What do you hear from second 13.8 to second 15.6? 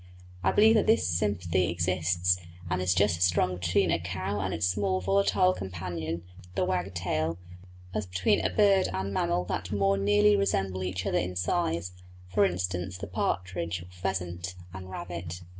or pheasant, and rabbit.